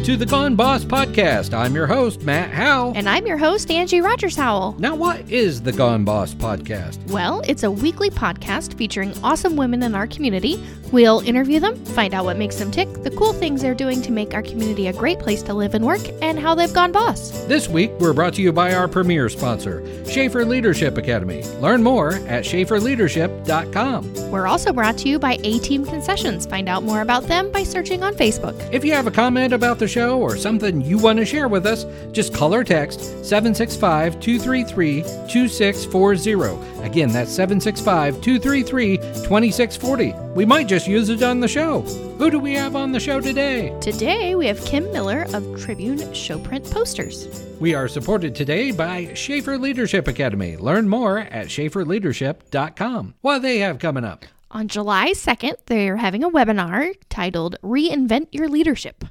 [0.00, 1.52] Welcome to the Gone Boss Podcast.
[1.52, 2.94] I'm your host, Matt Howe.
[2.96, 4.76] And I'm your host, Angie Rogers Howell.
[4.78, 7.06] Now, what is the Gone Boss Podcast?
[7.10, 10.58] Well, it's a weekly podcast featuring awesome women in our community.
[10.90, 14.10] We'll interview them, find out what makes them tick, the cool things they're doing to
[14.10, 17.30] make our community a great place to live and work, and how they've gone boss.
[17.44, 21.44] This week, we're brought to you by our premier sponsor, Shafer Leadership Academy.
[21.60, 24.30] Learn more at shaferleadership.com.
[24.30, 26.46] We're also brought to you by A Team Concessions.
[26.46, 28.56] Find out more about them by searching on Facebook.
[28.72, 31.66] If you have a comment about the show or something you want to share with
[31.66, 36.82] us, just call or text 765 233 2640.
[36.82, 40.14] Again, that's 765 233 2640.
[40.34, 41.80] We might just use it on the show.
[41.80, 43.76] Who do we have on the show today?
[43.80, 47.46] Today, we have Kim Miller of Tribune Showprint Posters.
[47.60, 50.56] We are supported today by Shafer Leadership Academy.
[50.56, 53.14] Learn more at shaferleadership.com.
[53.20, 54.24] What they have coming up?
[54.52, 59.04] On July 2nd, they're having a webinar titled Reinvent Your Leadership.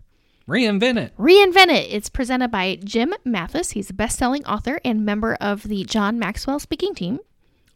[0.50, 1.16] Reinvent it.
[1.18, 1.92] Reinvent It.
[1.92, 3.72] It's presented by Jim Mathis.
[3.72, 7.20] He's a best selling author and member of the John Maxwell speaking team.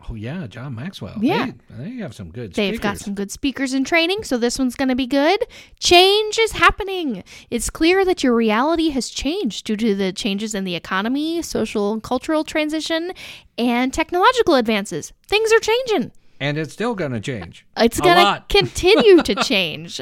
[0.10, 1.16] Oh yeah, John Maxwell.
[1.22, 1.52] Yeah.
[1.70, 2.54] they, they have some good.
[2.54, 3.06] They've got speakers.
[3.06, 5.46] some good speakers in training, so this one's going to be good.
[5.80, 7.24] Change is happening.
[7.50, 11.94] It's clear that your reality has changed due to the changes in the economy, social
[11.94, 13.14] and cultural transition,
[13.58, 15.14] and technological advances.
[15.28, 16.12] Things are changing.
[16.44, 17.66] And it's still going to change.
[17.78, 20.02] It's going to continue to change.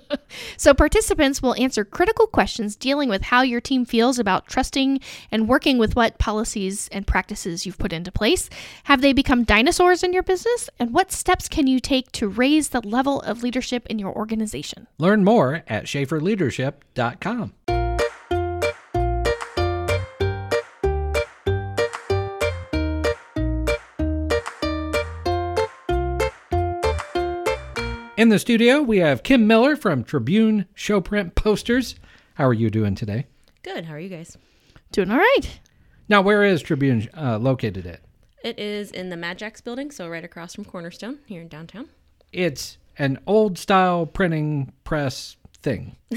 [0.56, 5.46] so, participants will answer critical questions dealing with how your team feels about trusting and
[5.46, 8.48] working with what policies and practices you've put into place.
[8.84, 10.70] Have they become dinosaurs in your business?
[10.78, 14.86] And what steps can you take to raise the level of leadership in your organization?
[14.96, 17.52] Learn more at shaferleadership.com.
[28.22, 31.96] In the studio, we have Kim Miller from Tribune Showprint Posters.
[32.34, 33.26] How are you doing today?
[33.64, 33.86] Good.
[33.86, 34.38] How are you guys?
[34.92, 35.58] Doing all right.
[36.08, 37.98] Now, where is Tribune uh, located at?
[38.44, 41.88] It is in the Madjax building, so right across from Cornerstone here in downtown.
[42.32, 45.96] It's an old style printing press thing.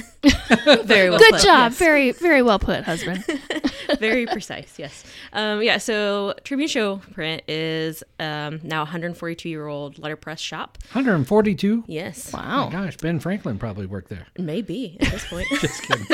[0.83, 1.71] Very well Good put, job.
[1.71, 1.77] yes.
[1.77, 3.23] Very, very well put, husband.
[3.99, 4.73] Very precise.
[4.77, 5.03] Yes.
[5.31, 5.77] Um, yeah.
[5.77, 10.77] So Tribune Show Print is um, now 142 year old letterpress shop.
[10.91, 11.85] 142.
[11.87, 12.31] Yes.
[12.33, 12.65] Oh Wow.
[12.65, 14.27] my gosh, Ben Franklin probably worked there.
[14.37, 15.47] Maybe at this point.
[15.61, 16.05] Just kidding.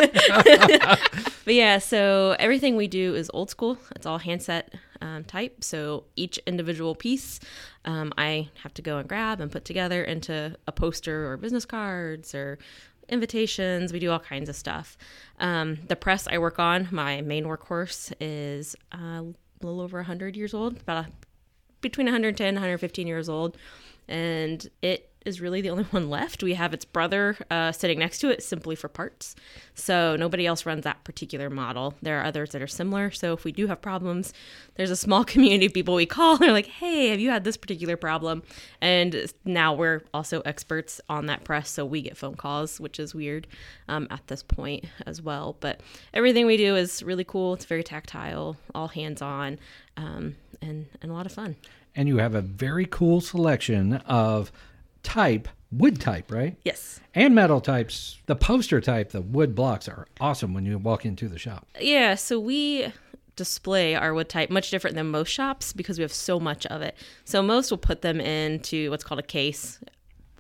[1.44, 3.78] But yeah, so everything we do is old school.
[3.96, 5.64] It's all handset um, type.
[5.64, 7.40] So each individual piece,
[7.86, 11.66] um, I have to go and grab and put together into a poster or business
[11.66, 12.60] cards or
[13.12, 13.94] invitations.
[13.94, 14.98] We do all kinds of stuff.
[15.40, 20.36] Um, the press I work on, my main workhorse, is uh, a little over 100
[20.36, 21.10] years old, about a,
[21.82, 23.58] between 110 and 115 years old.
[24.08, 26.44] And it is really the only one left.
[26.44, 29.36] We have its brother uh, sitting next to it simply for parts.
[29.76, 31.96] So nobody else runs that particular model.
[32.02, 33.12] There are others that are similar.
[33.12, 34.34] So if we do have problems,
[34.76, 36.38] there's a small community of people we call.
[36.38, 38.44] They're like, hey, have you had this particular problem?
[38.82, 41.70] And now we're also experts on that press.
[41.70, 43.48] So we get phone calls, which is weird
[43.88, 45.56] um, at this point as well.
[45.60, 45.82] But
[46.14, 47.54] everything we do is really cool.
[47.54, 49.60] It's very tactile, all hands on,
[49.98, 51.56] um, and, and a lot of fun.
[51.96, 54.52] and you have a very cool selection of
[55.04, 56.58] type, wood type, right?
[56.64, 57.00] Yes.
[57.14, 58.20] And metal types.
[58.26, 61.68] The poster type, the wood blocks are awesome when you walk into the shop.
[61.80, 62.92] Yeah, so we
[63.36, 66.82] display our wood type much different than most shops because we have so much of
[66.82, 66.96] it.
[67.26, 69.80] So most will put them into what's called a case.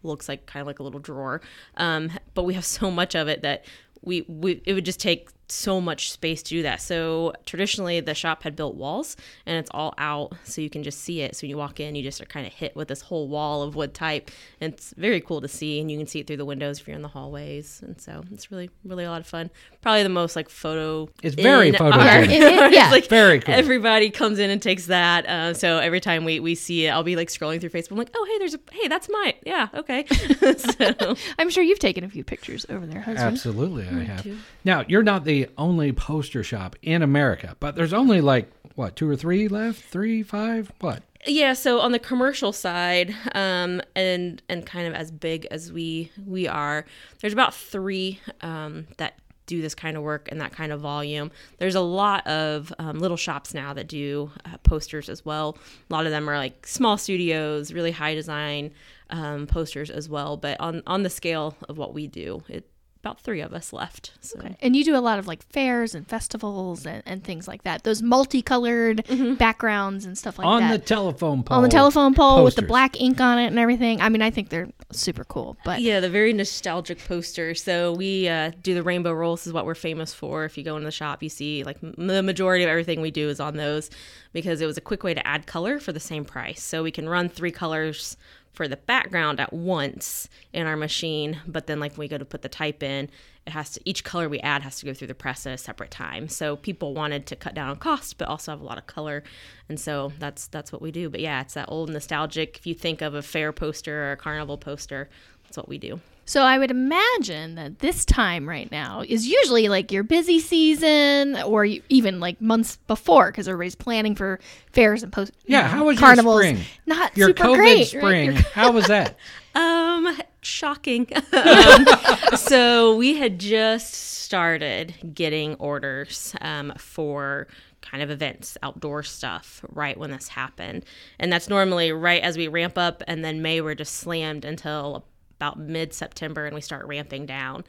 [0.04, 1.42] Looks like kind of like a little drawer.
[1.78, 3.66] Um, but we have so much of it that
[4.02, 6.82] we, we it would just take so much space to do that.
[6.82, 11.00] So traditionally the shop had built walls and it's all out so you can just
[11.02, 11.36] see it.
[11.36, 13.62] So when you walk in, you just are kind of hit with this whole wall
[13.64, 14.32] of wood type.
[14.60, 16.88] And it's very cool to see and you can see it through the windows if
[16.88, 17.82] you're in the hallways.
[17.84, 19.50] And so it's really, really a lot of fun.
[19.82, 21.10] Probably the most like photo.
[21.24, 21.94] It's very in photogenic.
[21.98, 22.24] art.
[22.26, 22.84] It- it- yeah.
[22.86, 23.54] It's like Very cool.
[23.54, 25.26] Everybody comes in and takes that.
[25.26, 27.92] Uh, so every time we, we see it, I'll be like scrolling through Facebook.
[27.92, 29.34] I'm like, oh, hey, there's a, hey, that's mine.
[29.46, 29.68] Yeah.
[29.74, 30.06] Okay.
[30.58, 33.28] so I'm sure you've taken a few pictures over there, husband.
[33.28, 34.24] Absolutely, I have.
[34.24, 34.38] too.
[34.64, 39.10] Now, you're not the only poster shop in America, but there's only like, what, two
[39.10, 39.82] or three left?
[39.82, 40.72] Three, five?
[40.80, 41.04] What?
[41.28, 46.12] yeah so on the commercial side um and and kind of as big as we
[46.26, 46.86] we are
[47.20, 51.30] there's about three um that do this kind of work and that kind of volume
[51.58, 55.58] there's a lot of um, little shops now that do uh, posters as well
[55.90, 58.72] a lot of them are like small studios really high design
[59.10, 62.71] um, posters as well but on on the scale of what we do it
[63.02, 64.12] about three of us left.
[64.22, 67.64] So And you do a lot of like fairs and festivals and, and things like
[67.64, 67.84] that.
[67.84, 69.04] Those multicolored
[69.40, 70.66] backgrounds and stuff like on that.
[70.66, 71.58] On the telephone pole.
[71.58, 74.02] on the telephone pole with the black ink on it and everything.
[74.02, 75.58] I mean, I think they're super cool.
[75.66, 77.56] But Yeah, the very nostalgic poster.
[77.56, 80.46] So we uh, do the rainbow rolls is what we're famous for.
[80.46, 83.10] If you go in the shop, you see like m- the majority of everything we
[83.12, 83.90] do is on those
[84.32, 86.62] because it was a quick way to add color for the same price.
[86.62, 88.16] So we can run three colors
[88.54, 92.26] for the background at once in our machine, but then like when we go to
[92.26, 93.10] put the type in,
[93.48, 95.58] it has to each color we add has to go through the press at a
[95.58, 96.28] separate time.
[96.28, 99.24] So people wanted to cut down on cost, but also have a lot of color,
[99.68, 101.10] and so that's that's what we do.
[101.10, 102.58] But yeah, it's that old nostalgic.
[102.58, 105.10] If you think of a fair poster or a carnival poster,
[105.52, 106.00] that's what we do.
[106.24, 111.36] so I would imagine that this time right now is usually like your busy season
[111.44, 114.40] or you, even like months before because everybody's planning for
[114.72, 115.34] fairs and post.
[115.46, 116.44] you Yeah, know, how was carnivals.
[116.44, 116.66] your spring?
[116.86, 117.78] Not Your super COVID great.
[117.78, 117.88] right?
[117.88, 118.32] spring.
[118.54, 119.18] How was that?
[119.54, 121.10] Um, shocking.
[121.34, 121.86] um,
[122.38, 127.48] so we had just started getting orders um, for
[127.82, 130.86] kind of events, outdoor stuff, right when this happened,
[131.20, 135.04] and that's normally right as we ramp up, and then May we're just slammed until
[135.42, 137.64] about mid September, and we start ramping down,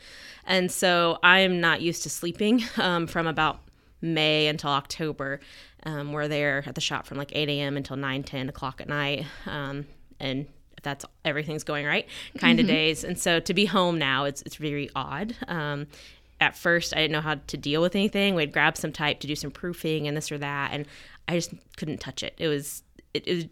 [0.45, 3.61] and so I am not used to sleeping um, from about
[4.03, 5.41] May until October.
[5.85, 7.77] Um, we're there at the shop from like 8 a.m.
[7.77, 9.25] until 9, 10 o'clock at night.
[9.47, 9.87] Um,
[10.21, 10.47] and
[10.77, 12.07] if that's everything's going right
[12.39, 13.05] kind of days.
[13.05, 15.35] And so to be home now, it's, it's very odd.
[15.49, 15.87] Um,
[16.41, 18.35] at first, I didn't know how to deal with anything.
[18.35, 20.71] We'd grab some type to do some proofing and this or that.
[20.73, 20.87] And
[21.27, 22.35] I just couldn't touch it.
[22.39, 22.83] It was,
[23.15, 23.45] it, it was,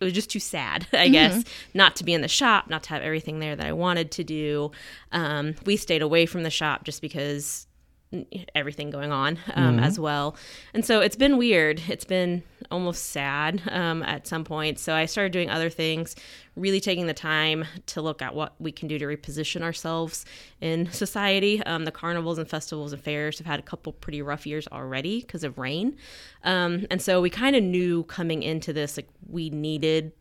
[0.00, 1.44] it was just too sad, I guess,
[1.74, 4.24] not to be in the shop, not to have everything there that I wanted to
[4.24, 4.70] do.
[5.12, 7.66] Um, we stayed away from the shop just because
[8.54, 10.36] everything going on um, as well.
[10.74, 11.80] And so it's been weird.
[11.88, 14.78] It's been almost sad um, at some point.
[14.78, 16.16] So I started doing other things,
[16.56, 20.24] really taking the time to look at what we can do to reposition ourselves
[20.60, 21.62] in society.
[21.64, 25.20] Um, the carnivals and festivals and fairs have had a couple pretty rough years already
[25.20, 25.96] because of rain.
[26.44, 30.12] Um, and so we kind of knew coming into this, like, we needed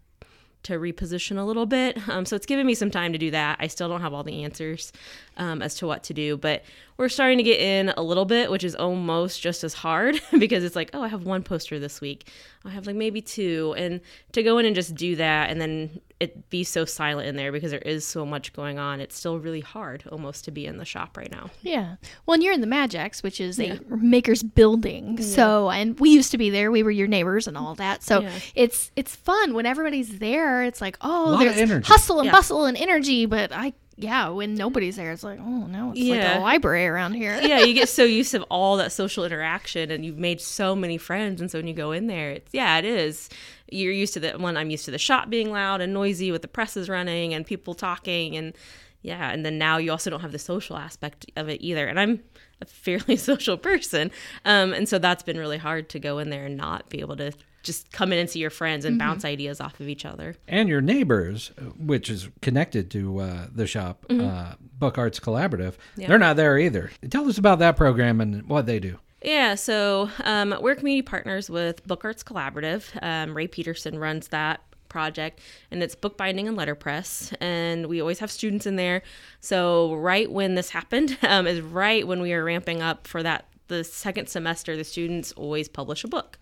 [0.64, 1.98] to reposition a little bit.
[2.10, 3.58] Um, so it's given me some time to do that.
[3.60, 4.92] I still don't have all the answers
[5.40, 6.64] um, as to what to do, but
[6.98, 10.64] we're starting to get in a little bit, which is almost just as hard because
[10.66, 12.28] it's like, oh, I have one poster this week.
[12.66, 13.74] I have like maybe two.
[13.78, 14.02] And
[14.34, 17.54] to go in and just do that and then it be so silent in there
[17.54, 20.76] because there is so much going on, it's still really hard almost to be in
[20.76, 21.50] the shop right now.
[21.62, 21.96] Yeah.
[22.26, 25.22] Well, and you're in the Madjax, which is a maker's building.
[25.22, 26.70] So, and we used to be there.
[26.70, 28.04] We were your neighbors and all that.
[28.04, 28.32] So Yeah.
[28.56, 30.64] it's it's fun when everybody's there.
[30.64, 31.88] It's like, oh, there's energy.
[31.88, 32.32] hustle and Yeah.
[32.34, 33.26] bustle and energy.
[33.26, 33.72] But I,
[34.02, 37.38] yeah, when nobody's there, it's like, oh no, it's like a library around here.
[37.42, 40.98] yeah, you get so used to all that social interaction and you've made so many
[40.98, 41.42] friends.
[41.42, 43.30] And so when you go in there, it's, yeah, it is.
[43.70, 46.42] You're used to the one, I'm used to the shop being loud and noisy with
[46.42, 48.38] the presses running and people talking.
[48.38, 48.54] And
[49.02, 51.86] yeah, and then now you also don't have the social aspect of it either.
[51.86, 52.22] And I'm
[52.62, 54.12] a fairly social person.
[54.46, 57.18] Um, and so that's been really hard to go in there and not be able
[57.18, 60.36] to just come in and see your friends and bounce ideas off of each other.
[60.48, 66.18] and your neighbors, which is connected to uh, the shop, uh, Book Arts Collaborative, they're
[66.18, 66.92] not there either.
[67.10, 69.00] Tell us about that program and what they do.
[69.22, 72.84] Yeah, so um, we're community partners with Book Arts Collaborative.
[73.02, 75.42] Um, Ray Peterson runs that project,
[75.72, 77.34] and it's bookbinding and letterpress.
[77.42, 79.02] And we always have students in there.
[79.42, 83.46] So right when this happened um, is right when we are ramping up for that
[83.68, 84.76] the second semester.
[84.76, 86.40] The students always publish a book.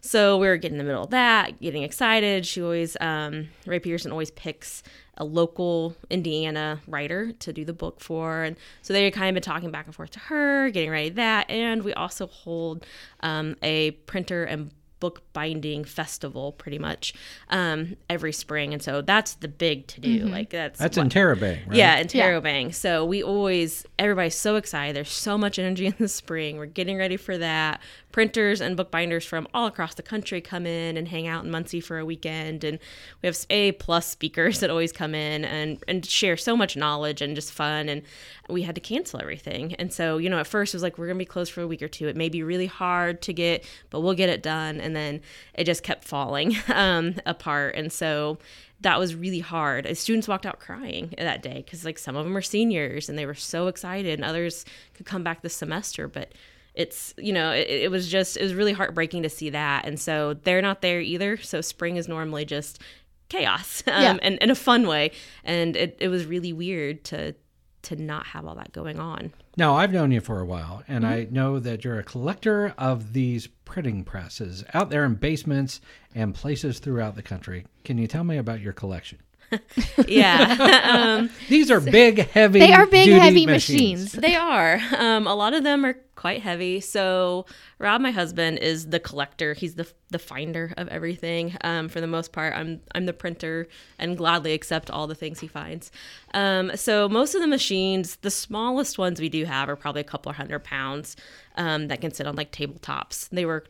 [0.00, 2.46] So we were getting in the middle of that, getting excited.
[2.46, 4.82] She always, um, Ray Peterson always picks
[5.16, 8.42] a local Indiana writer to do the book for.
[8.42, 11.50] And so they kind of been talking back and forth to her, getting ready that.
[11.50, 12.86] And we also hold
[13.20, 17.14] um, a printer and book binding festival pretty much
[17.48, 18.74] um, every spring.
[18.74, 20.26] And so that's the big to do.
[20.26, 21.76] Like that's, That's what- in Terabang, right?
[21.76, 22.74] yeah, in Terabang.
[22.74, 24.94] So we always, everybody's so excited.
[24.94, 26.58] There's so much energy in the spring.
[26.58, 27.80] We're getting ready for that.
[28.12, 31.80] Printers and bookbinders from all across the country come in and hang out in Muncie
[31.80, 32.64] for a weekend.
[32.64, 32.78] And
[33.22, 37.22] we have A plus speakers that always come in and, and share so much knowledge
[37.22, 37.88] and just fun.
[37.88, 38.02] And
[38.48, 39.74] we had to cancel everything.
[39.74, 41.62] And so, you know, at first it was like, we're going to be closed for
[41.62, 42.08] a week or two.
[42.08, 44.80] It may be really hard to get, but we'll get it done.
[44.80, 45.20] And then
[45.54, 47.74] it just kept falling um, apart.
[47.76, 48.38] And so,
[48.80, 49.86] that was really hard.
[49.86, 53.18] Uh, Students walked out crying that day because, like, some of them are seniors and
[53.18, 54.64] they were so excited, and others
[54.94, 56.08] could come back this semester.
[56.08, 56.32] But
[56.74, 59.84] it's, you know, it, it was just, it was really heartbreaking to see that.
[59.86, 61.36] And so they're not there either.
[61.38, 62.80] So spring is normally just
[63.28, 64.16] chaos um, Yeah.
[64.22, 65.12] and in a fun way.
[65.44, 67.34] And it, it was really weird to,
[67.82, 69.32] to not have all that going on.
[69.56, 71.34] Now, I've known you for a while, and I Mm-hmm.
[71.34, 75.80] know that you're a collector of these printing presses out there in basements
[76.14, 77.66] and places throughout the country.
[77.84, 79.18] Can you tell me about your collection?
[80.06, 81.18] yeah.
[81.20, 82.60] um, These are big, heavy.
[82.60, 84.12] They are big, duty heavy machines.
[84.12, 84.80] they are.
[84.96, 86.80] Um, a lot of them are quite heavy.
[86.80, 87.46] So
[87.78, 89.54] Rob, my husband, is the collector.
[89.54, 91.56] He's the the finder of everything.
[91.62, 95.40] Um, for the most part, I'm I'm the printer and gladly accept all the things
[95.40, 95.90] he finds.
[96.34, 100.04] Um, so most of the machines, the smallest ones we do have, are probably a
[100.04, 101.16] couple hundred pounds
[101.56, 103.28] um, that can sit on like tabletops.
[103.30, 103.64] They were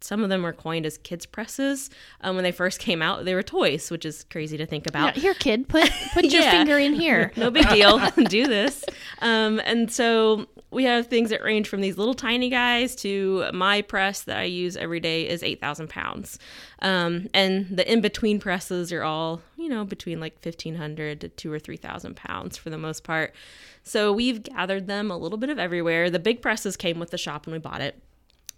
[0.00, 1.90] some of them were coined as kids presses.
[2.22, 5.16] Um, when they first came out, they were toys, which is crazy to think about.
[5.16, 6.50] Yeah, here, kid, put put your Yeah.
[6.52, 7.32] finger in here.
[7.36, 7.98] no big deal.
[8.28, 8.84] Do this.
[9.20, 13.82] Um, and so we have things that range from these little tiny guys to my
[13.82, 16.38] press that I use every day is 8,000 pounds.
[16.80, 21.52] Um, and the in between presses are all, you know, between like 1,500 to two
[21.52, 23.34] or 3,000 pounds for the most part.
[23.82, 26.08] So we've gathered them a little bit of everywhere.
[26.08, 28.00] The big presses came with the shop when we bought it.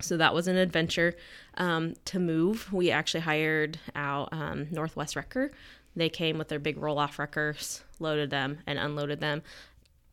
[0.03, 1.15] So that was an adventure
[1.57, 2.73] um, to move.
[2.73, 5.53] We actually hired out um, Northwest Wrecker.
[5.95, 9.43] They came with their big roll off wreckers, loaded them, and unloaded them.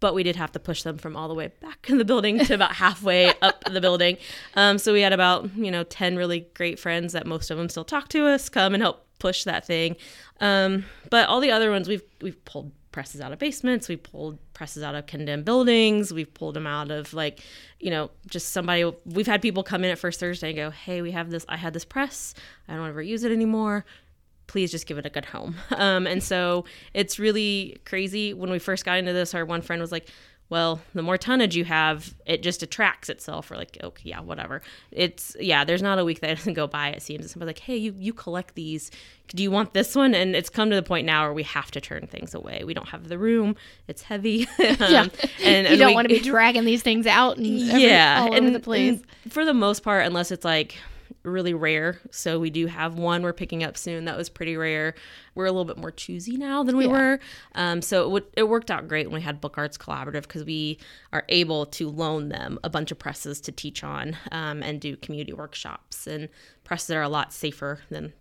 [0.01, 2.39] But we did have to push them from all the way back in the building
[2.39, 4.17] to about halfway up the building.
[4.55, 7.69] Um, so we had about, you know, 10 really great friends that most of them
[7.69, 9.98] still talk to us, come and help push that thing.
[10.39, 14.38] Um, but all the other ones, we've, we've pulled presses out of basements, we pulled
[14.53, 17.41] presses out of condemned buildings, we've pulled them out of like,
[17.79, 18.91] you know, just somebody.
[19.05, 21.46] We've had people come in at First Thursday and go, "Hey, we have this.
[21.48, 22.34] I had this press.
[22.67, 23.86] I don't ever use it anymore.
[24.48, 28.34] Please just give it a good home." Um, and so it's really crazy.
[28.34, 30.10] When we first got into this, our one friend was like,
[30.50, 33.51] well, the more tonnage you have, it just attracts itself.
[33.51, 34.62] We're like, okay, yeah, whatever.
[34.91, 35.63] It's yeah.
[35.63, 36.89] There's not a week that doesn't go by.
[36.89, 37.22] It seems.
[37.22, 38.89] And somebody's like, hey, you you collect these.
[39.36, 40.15] Do you want this one?
[40.15, 42.63] And it's come to the point now where we have to turn things away.
[42.65, 43.56] We don't have the room.
[43.88, 44.48] It's heavy.
[44.60, 45.08] Um, Yeah.
[45.44, 48.27] and, you don't we- want to be dragging these things out and every- yeah, all
[48.29, 49.00] over and, the place.
[49.29, 50.77] for the most part, unless it's like
[51.24, 52.00] really rare.
[52.12, 54.96] So we do have one we're picking up soon that was pretty rare.
[55.36, 56.92] We're a little bit more choosy now than we Yeah.
[56.92, 57.20] were.
[57.56, 60.44] Um, so it, would, it worked out great when we had Book Arts Collaborative because
[60.44, 60.80] we
[61.12, 64.96] are able to loan them a bunch of presses to teach on um, and do
[64.98, 66.30] community workshops and
[66.64, 68.14] presses that are a lot safer than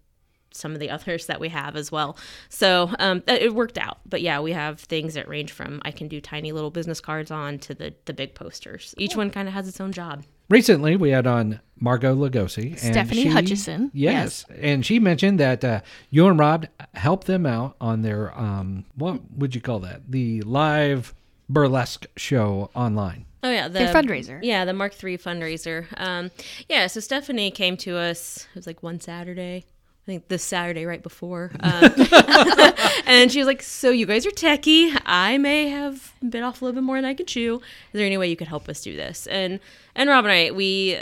[0.50, 2.16] some of the others that we have as well.
[2.48, 3.98] So um, it worked out.
[4.06, 7.30] But yeah, we have things that range from I can do tiny little business cards
[7.30, 8.94] on to the the big posters.
[8.98, 10.24] Each one kind of has its own job.
[10.48, 12.70] Recently, we had on Margot Lugosi.
[12.70, 14.44] and Stephanie she- Hutchison, Yes.
[14.60, 19.20] And she mentioned that uh, you and Rob helped them out on their, um, what
[19.32, 20.10] would you call that?
[20.10, 21.14] The live
[21.48, 23.26] burlesque show online.
[23.42, 24.40] Oh yeah, the Their fundraiser.
[24.42, 25.86] Yeah, the Mark III fundraiser.
[25.96, 26.30] Um,
[26.68, 28.46] yeah, so Stephanie came to us.
[28.50, 29.64] It was like one Saturday.
[30.08, 31.82] I think this Saturday right before, um,
[33.06, 34.98] and she was like, "So you guys are techie.
[35.04, 37.56] I may have bit off a little bit more than I could chew.
[37.56, 37.62] Is
[37.92, 39.60] there any way you could help us do this?" And
[39.94, 40.98] and Rob and I, we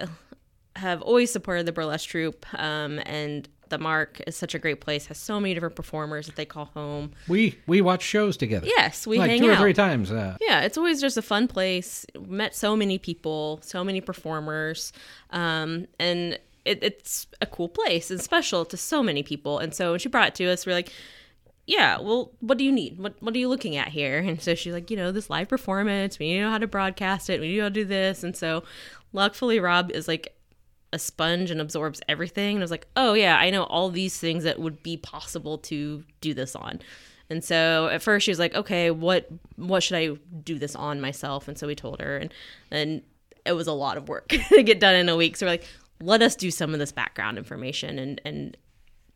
[0.74, 5.06] have always supported the burlesque troupe, um, and the Mark is such a great place.
[5.06, 7.12] Has so many different performers that they call home.
[7.28, 8.66] We we watch shows together.
[8.66, 9.58] Yes, we like hang two out.
[9.58, 10.10] or three times.
[10.10, 12.06] Uh, Yeah, it's always just a fun place.
[12.26, 14.92] Met so many people, so many performers,
[15.30, 19.58] um, and it, it's a cool place and special to so many people.
[19.58, 20.92] And so when she brought it to us, we're like,
[21.66, 22.98] "Yeah, well, what do you need?
[22.98, 25.48] What What are you looking at here?" And so she's like, "You know, this live
[25.48, 26.18] performance.
[26.18, 27.40] We need to know how to broadcast it.
[27.40, 28.64] We need to know how to do this." And so,
[29.12, 30.36] luckily, Rob is like
[30.92, 32.56] a sponge and absorbs everything.
[32.56, 35.58] And I was like, oh yeah, I know all these things that would be possible
[35.58, 36.80] to do this on.
[37.28, 41.00] And so at first she was like, okay, what what should I do this on
[41.00, 41.48] myself?
[41.48, 42.32] And so we told her, and
[42.70, 43.02] and
[43.44, 45.36] it was a lot of work to get done in a week.
[45.36, 45.68] So we're like,
[46.00, 48.56] let us do some of this background information and and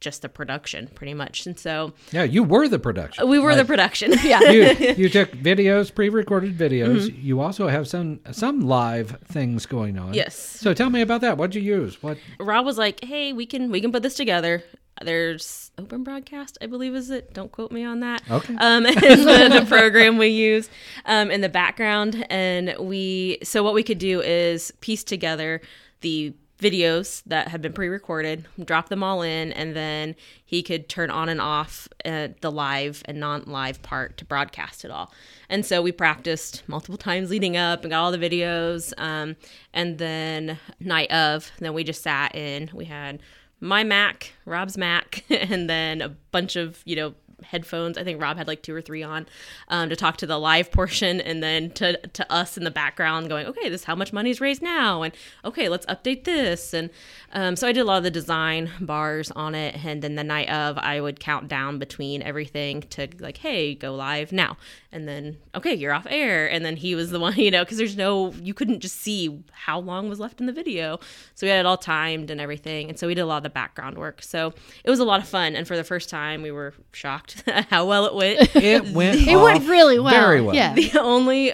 [0.01, 1.47] just the production pretty much.
[1.47, 3.29] And so yeah, you were the production.
[3.29, 4.15] we were the production.
[4.23, 4.41] Yeah.
[4.51, 7.09] you, you took videos, pre-recorded videos.
[7.09, 7.27] Mm-hmm.
[7.27, 10.15] You also have some some live things going on.
[10.15, 10.37] Yes.
[10.37, 11.37] So tell me about that.
[11.37, 12.03] What'd you use?
[12.03, 12.19] What?
[12.39, 14.63] Rob was like, "Hey, we can we can put this together."
[15.03, 17.33] There's Open Broadcast, I believe, is it?
[17.33, 18.23] Don't quote me on that.
[18.31, 18.55] Okay.
[18.57, 20.69] Um, is the, the program we use
[21.07, 25.61] um, in the background, and we so what we could do is piece together
[26.03, 30.15] the videos that had been pre-recorded, drop them all in, and then
[30.45, 34.91] he could turn on and off uh, the live and non-live part to broadcast it
[34.91, 35.13] all.
[35.49, 38.93] And so we practiced multiple times leading up and got all the videos.
[38.99, 39.37] Um,
[39.73, 42.71] and then night of, then we just sat in.
[42.75, 43.21] We had
[43.61, 47.99] my Mac, Rob's Mac, and then a bunch of you know headphones.
[47.99, 49.27] I think Rob had like two or three on
[49.69, 53.29] um, to talk to the live portion, and then to to us in the background
[53.29, 56.91] going, okay, this is how much money's raised now, and okay, let's update this, and
[57.33, 60.25] um, so I did a lot of the design bars on it, and then the
[60.25, 64.57] night of, I would count down between everything to like, hey, go live now,
[64.91, 67.79] and then okay, you're off air, and then he was the one, you know, because
[67.79, 70.99] there's no, you couldn't just see how long was left in the video,
[71.35, 73.43] so we had it all timed and everything, and so we did a lot of
[73.45, 74.53] the background work, so
[74.85, 77.67] it was a lot of fun, and for the first time, we were shocked shocked
[77.71, 78.57] how well it went.
[78.57, 79.21] It went.
[79.29, 80.13] It went really well.
[80.13, 80.55] Very well.
[80.55, 80.75] Yeah.
[80.75, 81.53] the only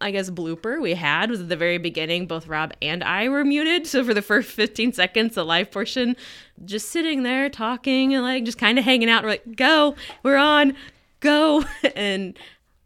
[0.00, 2.26] I guess blooper we had was at the very beginning.
[2.26, 6.16] Both Rob and I were muted, so for the first 15 seconds, the live portion,
[6.64, 9.24] just sitting there talking and like just kind of hanging out.
[9.24, 10.74] We're like, "Go, we're on,
[11.20, 11.64] go!"
[11.96, 12.38] And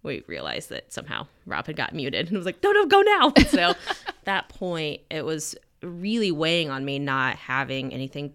[0.03, 3.33] we realized that somehow Rob had got muted and was like, "No, no, go now!"
[3.49, 8.35] So at that point, it was really weighing on me not having anything to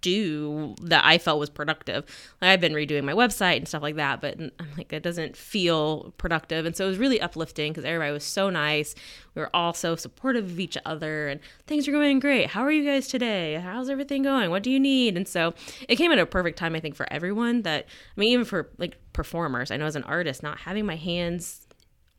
[0.00, 2.04] do that I felt was productive.
[2.40, 5.36] Like I've been redoing my website and stuff like that, but I'm like it doesn't
[5.36, 6.66] feel productive.
[6.66, 8.94] And so it was really uplifting because everybody was so nice.
[9.34, 12.48] We were all so supportive of each other and things are going great.
[12.48, 13.54] How are you guys today?
[13.54, 14.50] How's everything going?
[14.50, 15.16] What do you need?
[15.16, 15.54] And so
[15.88, 18.70] it came at a perfect time I think for everyone that I mean even for
[18.78, 19.70] like performers.
[19.70, 21.67] I know as an artist not having my hands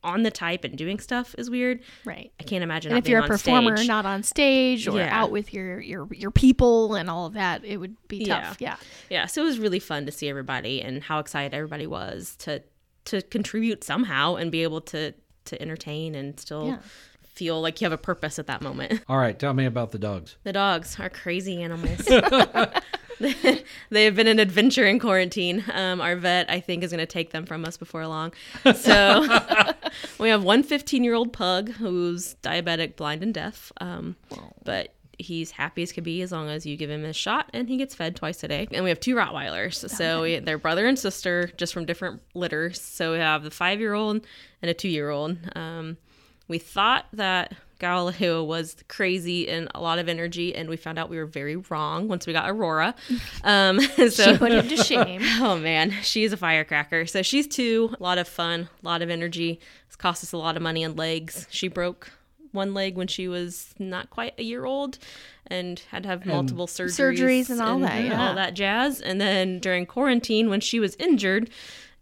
[0.04, 1.82] on the type and doing stuff is weird.
[2.06, 2.32] Right.
[2.40, 2.92] I can't imagine.
[2.92, 3.88] And not if you're a being on performer, stage.
[3.88, 5.10] not on stage or Yeah.
[5.22, 8.58] out with your, your your people and all of that, it would be tough.
[8.60, 8.78] Yeah.
[9.10, 12.64] yeah so it was really fun to see everybody and how excited everybody was to
[13.06, 15.14] to contribute somehow and be able to
[15.46, 16.78] to entertain and still Yeah.
[17.24, 20.00] feel like you have a purpose at that moment All right, tell me about the
[20.00, 20.38] dogs.
[20.44, 22.08] the dogs are crazy animals
[23.90, 25.64] they have been an adventure in quarantine.
[25.74, 28.34] Um, our vet i think is going to take them from us before long.
[28.76, 29.28] So
[30.20, 33.72] we have one 15 year old pug who's diabetic blind and deaf.
[33.82, 34.16] Um,
[34.64, 37.68] but he's happy as could be as long as you give him a shot and
[37.68, 38.68] he gets fed twice a day.
[38.72, 39.90] And we have two rottweilers.
[39.90, 42.82] So we, they're brother and sister just from different litters.
[42.82, 44.26] So we have the five year old
[44.62, 45.98] and a two year old um,
[46.50, 51.10] we thought that Galileo was crazy and a lot of energy, and we found out
[51.10, 52.96] we were very wrong once we got Aurora.
[53.44, 55.22] Um, She so, put him to shame.
[55.40, 57.06] oh man, she's a firecracker.
[57.06, 59.60] So she's two, a lot of fun, a lot of energy.
[59.88, 61.48] It's cost us a lot of money and legs.
[61.50, 62.12] She broke
[62.52, 64.98] one leg when she was not quite a year old
[65.48, 68.28] and had to have multiple surgeries, Surgeries and all that, yeah.
[68.28, 69.02] all that jazz.
[69.02, 71.50] And then during quarantine, when she was injured,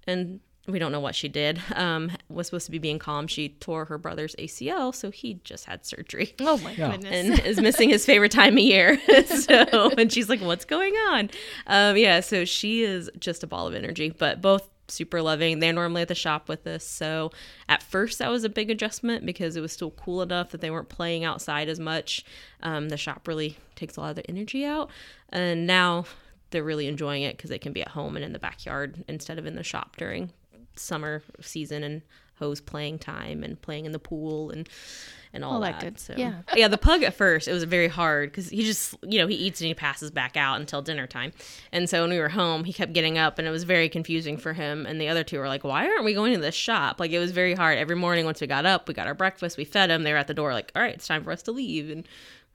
[0.06, 3.28] and we don't know what she did, um, was supposed to be being calm.
[3.28, 6.92] She tore her brother's ACL, so he just had surgery Oh my Yeah.
[6.92, 7.12] goodness.
[7.14, 9.00] and is missing his favorite time of year.
[9.28, 11.30] so, and she's like, "What's going on?"
[11.68, 15.60] Um, yeah, so she is just a ball of energy, but both super loving.
[15.60, 17.32] They're normally at the shop with us, so
[17.68, 20.72] at first that was a big adjustment because it was still cool enough that they
[20.72, 22.24] weren't playing outside as much.
[22.64, 24.90] Um, the shop really takes a lot of their energy out,
[25.30, 26.06] and now
[26.52, 29.38] they're really enjoying it because they can be at home and in the backyard instead
[29.38, 30.32] of in the shop during
[30.80, 32.02] summer season and
[32.40, 34.70] hose playing time and playing in the pool and
[35.34, 35.84] and all, All that that.
[35.84, 36.42] good- So yeah.
[36.56, 39.36] yeah, the pug at first it was very hard because he just you know he
[39.36, 41.34] eats and he passes back out until dinner time,
[41.72, 44.38] and so when we were home he kept getting up and it was very confusing
[44.38, 44.86] for him.
[44.86, 47.00] And the other two were like, why aren't we going to this shop?
[47.00, 48.24] Like it was very hard every morning.
[48.26, 50.04] Once we got up, we got our breakfast, we fed him.
[50.04, 52.08] They were at the door like, all right, it's time for us to leave and.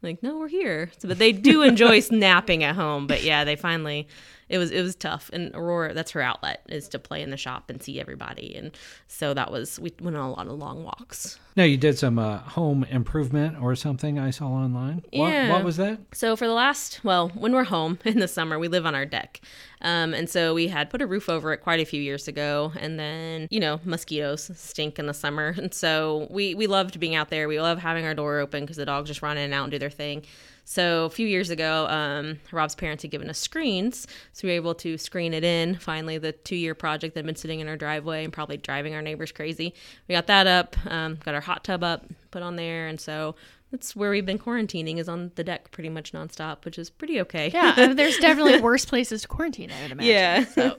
[0.04, 0.90] Like no, we're here.
[0.98, 3.06] So, but they do enjoy napping at home.
[3.06, 4.08] But yeah, they finally
[4.52, 5.30] it was it was tough.
[5.32, 8.54] And aurora that's her outlet is to play in the shop and see everybody.
[8.54, 8.70] And
[9.08, 11.38] so that was we went on a lot of long walks.
[11.56, 15.02] Now you did some uh, home improvement or something I saw online.
[15.12, 15.50] What, Yeah.
[15.52, 15.98] what was that?
[16.12, 19.06] so for the last well when we're home in the summer we live on our
[19.06, 19.40] deck.
[19.80, 22.72] Um, and so we had put a roof over it quite a few years ago.
[22.78, 25.54] And then you know mosquitoes stink in the summer.
[25.62, 27.46] And so we we loved being out there.
[27.48, 29.70] We love having our door open because the dogs just run in and out and
[29.72, 30.24] do their thing
[30.64, 34.56] so a few years ago, um, Rob's parents had given us screens, so we were
[34.56, 35.74] able to screen it in.
[35.76, 39.02] Finally, the two-year project that had been sitting in our driveway and probably driving our
[39.02, 39.74] neighbors crazy.
[40.08, 43.34] We got that up, um, got our hot tub up, put on there, and so
[43.72, 47.20] that's where we've been quarantining is on the deck pretty much nonstop, which is pretty
[47.22, 47.50] okay.
[47.52, 50.12] yeah, there's definitely worse places to quarantine, I would imagine.
[50.12, 50.44] Yeah.
[50.44, 50.76] So,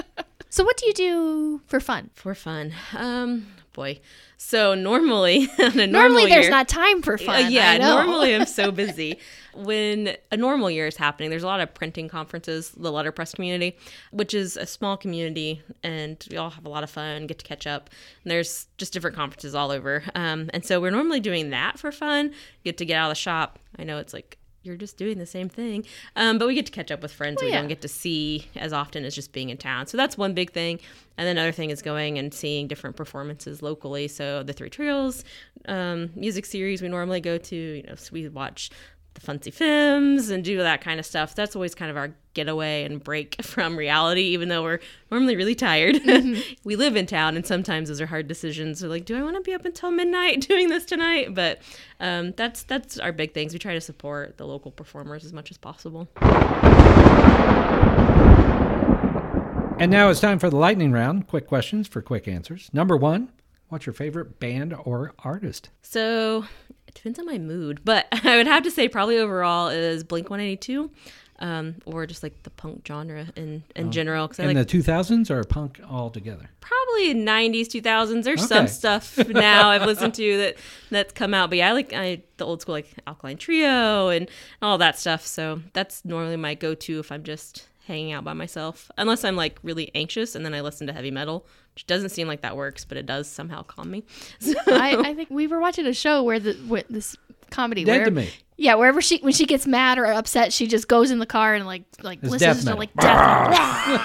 [0.50, 2.10] so what do you do for fun?
[2.14, 4.00] For fun, um, boy.
[4.36, 7.52] So normally, on a normal Normally, there's year- not time for Uh, fun.
[7.52, 7.96] yeah, I know.
[8.02, 9.18] normally I'm so busy.
[9.54, 13.76] When a normal year is happening, there's a lot of printing conferences, the letterpress community,
[14.10, 17.44] which is a small community, and we all have a lot of fun, get to
[17.44, 17.90] catch up.
[18.24, 20.02] And there's just different conferences all over.
[20.14, 22.32] Um, and so we're normally doing that for fun,
[22.64, 23.58] get to get out of the shop.
[23.78, 25.84] I know it's like, you're just doing the same thing.
[26.16, 27.58] Um, but we get to catch up with friends we yeah.
[27.58, 29.86] don't get to see as often as just being in town.
[29.86, 30.80] So that's one big thing.
[31.18, 34.08] And then another thing is going and seeing different performances locally.
[34.08, 35.24] So the Three Trails
[35.66, 38.70] um, music series we normally go to, you know, so we watch
[39.14, 41.34] the Fancy Films and do that kind of stuff.
[41.34, 45.54] That's always kind of our getaway and break from reality, even though we're normally really
[45.54, 46.00] tired.
[46.64, 48.82] we live in town, and sometimes those are hard decisions.
[48.82, 51.34] We're like, do I want to be up until midnight doing this tonight?
[51.34, 51.60] But
[52.00, 53.52] um, that's that's our big things.
[53.52, 56.08] We try to support the local performers as much as possible.
[59.78, 61.26] And now it's time for the lightning round.
[61.26, 62.70] Quick questions for quick answers.
[62.72, 63.32] Number one,
[63.68, 65.70] what's your favorite band or artist?
[65.82, 66.44] So
[66.92, 70.30] it depends on my mood, but I would have to say probably overall is Blink
[70.30, 70.90] 182.
[71.40, 74.28] um, or just like the punk genre in in general.
[74.28, 76.48] Because I In like the 2000s or punk altogether?
[76.60, 80.56] probably 90s 2000s there's some stuff now i've listened to that
[80.90, 84.30] that's come out but yeah i like I, the old school like alkaline trio and
[84.62, 88.90] all that stuff so that's normally my go-to if i'm just hanging out by myself
[88.96, 92.28] unless i'm like really anxious and then i listen to heavy metal which doesn't seem
[92.28, 94.04] like that works but it does somehow calm me
[94.38, 97.16] so, I, I think we were watching a show where the where this
[97.50, 98.30] comedy Dead where to me.
[98.56, 101.54] yeah wherever she when she gets mad or upset she just goes in the car
[101.54, 103.50] and like like It's listens to like death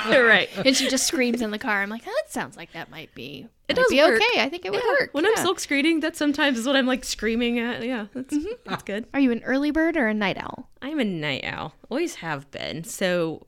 [0.06, 0.24] metal.
[0.26, 1.82] right and she just screams in the car.
[1.82, 4.22] I'm like, oh, that sounds like that might be It might does be work.
[4.22, 4.42] okay.
[4.42, 5.10] I think it would Yeah, work.
[5.14, 5.30] when yeah.
[5.38, 8.52] i'm silk screening that sometimes is what i'm like screaming at yeah that's, mm-hmm.
[8.66, 10.70] that's good Are you an early bird or a night owl?
[10.82, 11.74] I'm a night owl.
[11.90, 12.84] Always have been.
[12.84, 13.48] So,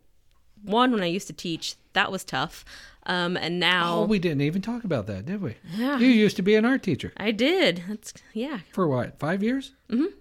[0.63, 2.63] one when I used to teach, that was tough.
[3.09, 5.55] Um, and now Oh, we didn't even talk about that, did we?
[5.75, 5.97] Yeah.
[5.97, 7.83] You used to be an art teacher I did.
[7.89, 8.59] That's yeah.
[8.71, 9.73] for what, five years?
[9.89, 10.13] Mhm.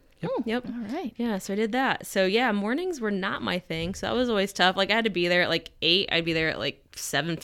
[0.44, 0.66] Yep.
[0.66, 1.12] All right.
[1.16, 2.06] Yeah, so I did that.
[2.06, 3.94] So yeah, mornings were not my thing.
[3.94, 4.76] So that was always tough.
[4.76, 6.08] Like I had to be there at like eight.
[6.10, 7.38] I'd be there at like seven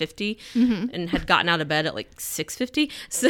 [0.54, 2.90] and had gotten out of bed at like six fifty.
[3.10, 3.28] So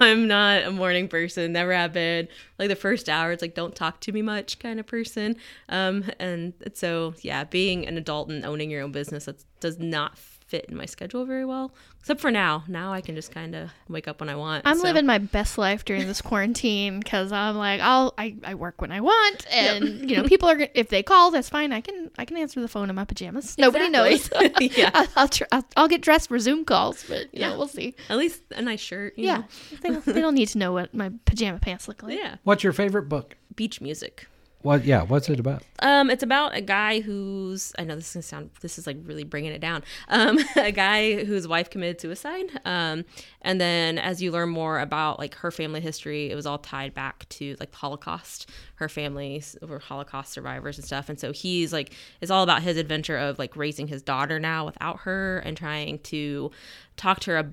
[0.00, 1.52] I'm not a morning person.
[1.52, 2.28] Never have been.
[2.58, 5.36] Like the first hour, it's like don't talk to me much kind of person.
[5.68, 10.16] Um, and so yeah, being an adult and owning your own business that does not
[10.46, 11.72] fit in my schedule very well.
[12.00, 12.64] Except for now.
[12.68, 14.66] Now I can just kind of wake up when I want.
[14.66, 14.82] I'm so.
[14.82, 18.92] living my best life during this quarantine because I'm like, I'll I, I work when
[18.92, 21.72] I want, and you know, people are if they call, that's fine.
[21.72, 23.56] I can I can answer the phone in my pajamas.
[23.58, 24.30] Nobody knows.
[24.60, 24.90] Yeah.
[24.94, 27.56] I'll I'll, tr- I'll I'll get dressed for Zoom calls, but you know, Yeah.
[27.56, 27.94] we'll see.
[28.10, 29.18] At least a nice shirt.
[29.18, 29.44] you Yeah, know.
[29.82, 32.18] they don't, they don't need to know what my pajama pants look like.
[32.18, 32.36] Yeah.
[32.44, 33.36] What's your favorite book?
[33.56, 34.26] Beach music.
[34.64, 34.86] What?
[34.86, 35.62] Yeah, what's it about?
[35.80, 38.96] Um, it's about a guy who's I know this is gonna sound this is like
[39.04, 39.84] really bringing it down.
[40.08, 42.46] Um, a guy whose wife committed suicide.
[42.64, 43.04] Um,
[43.42, 46.94] and then as you learn more about like her family history, it was all tied
[46.94, 48.48] back to like the Holocaust.
[48.76, 51.10] Her family were Holocaust survivors and stuff.
[51.10, 54.64] And so he's like it's all about his adventure of like raising his daughter now
[54.64, 56.50] without her and trying to
[56.96, 57.52] talk to her about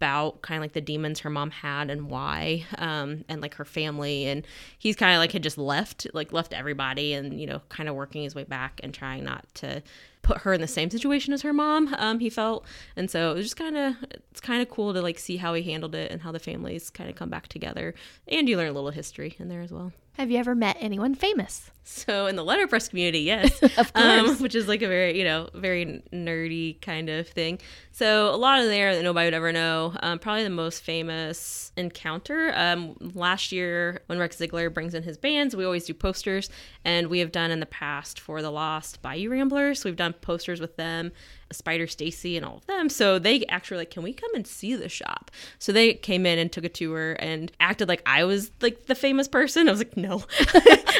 [0.00, 4.26] kind of like the demons her mom had and why um and like her family
[4.26, 4.46] and
[4.78, 7.94] he's kind of like had just left like left everybody and you know kind of
[7.94, 9.82] working his way back and trying not to
[10.26, 12.64] put her in the same situation as her mom um he felt
[12.96, 13.94] and so it was just kind of
[14.30, 16.90] it's kind of cool to like see how he handled it and how the families
[16.90, 17.94] kind of come back together
[18.28, 21.14] and you learn a little history in there as well Have you ever met anyone
[21.14, 21.70] famous?
[21.88, 24.40] so in the letterpress community, yes, Of um, course.
[24.44, 27.60] which is like a very you know very nerdy kind of thing.
[27.92, 29.94] So a lot of there that nobody would ever know.
[30.02, 35.16] Um, probably the most famous encounter um, last year when Rex Ziegler brings in his
[35.16, 35.54] bands.
[35.54, 36.50] We always do posters,
[36.84, 39.84] and we have done in the past for the Lost Bayou Ramblers.
[39.84, 41.12] We've done posters with them,
[41.52, 42.88] Spider Stacy, and all of them.
[42.88, 45.30] So they actually like, can we come and see the shop?
[45.58, 48.94] So they came in and took a tour and acted like I was like the
[48.94, 49.68] famous person.
[49.68, 50.24] I was like, no,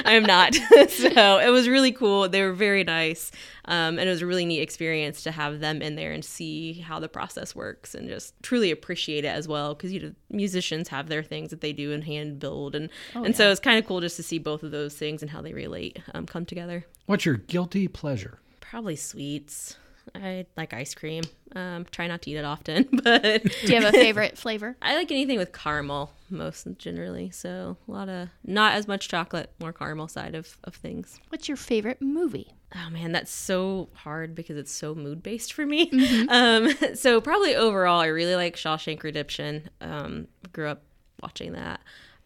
[0.04, 0.54] I am not.
[0.88, 2.28] so it was really cool.
[2.28, 3.30] They were very nice.
[3.66, 6.74] Um, and it was a really neat experience to have them in there and see
[6.74, 9.74] how the process works and just truly appreciate it as well.
[9.74, 12.76] Cause you know, musicians have their things that they do and hand build.
[12.76, 15.30] And, and so it's kind of cool just to see both of those things and
[15.30, 16.86] how they relate, um, come together.
[17.06, 18.40] What's your guilty pleasure?
[18.76, 19.74] Probably sweets.
[20.14, 21.22] I like ice cream.
[21.54, 24.76] Um, try not to eat it often, but Do you have a favorite flavor?
[24.82, 27.30] I like anything with caramel most generally.
[27.30, 31.18] So a lot of not as much chocolate, more caramel side of, of things.
[31.30, 32.52] What's your favorite movie?
[32.74, 35.90] Oh man, that's so hard because it's so mood based for me.
[36.28, 39.70] Um, so probably overall, I really like Shawshank Redemption.
[39.80, 40.82] Um, grew up
[41.22, 41.80] watching that,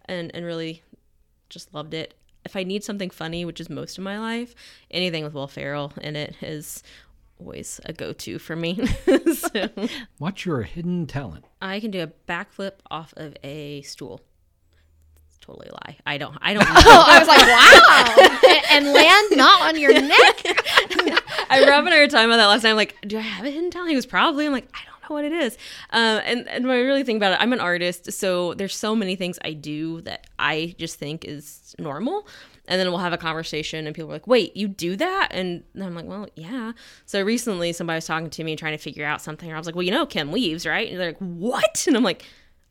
[0.06, 0.82] and and really
[1.48, 2.14] just loved it.
[2.44, 4.54] If I need something funny, which is most of my life,
[4.90, 6.82] anything with Will Ferrell in it is
[7.38, 8.74] always a go to for me.
[9.34, 9.68] so
[10.18, 11.44] What's your hidden talent?
[11.60, 14.20] I can do a backflip off of a stool.
[15.40, 15.96] Totally a lie.
[16.04, 16.36] I don't.
[16.42, 16.64] I don't.
[16.64, 16.70] Know.
[16.76, 20.42] Oh, I was like, wow, and, and land not on your neck.
[21.50, 22.70] I Rob and I were talking about that last night.
[22.70, 23.90] I'm like, do I have a hidden talent?
[23.90, 24.46] He was probably.
[24.46, 25.56] I'm like, I don't know what it is.
[25.90, 28.94] Um, and and when I really think about it, I'm an artist, so there's so
[28.94, 32.26] many things I do that I just think is normal.
[32.68, 35.64] And then we'll have a conversation, and people are like, "Wait, you do that?" And
[35.80, 36.72] I'm like, "Well, yeah."
[37.04, 39.48] So recently, somebody was talking to me trying to figure out something.
[39.48, 41.96] And I was like, "Well, you know, Kim weaves, right?" And they're like, "What?" And
[41.96, 42.24] I'm like,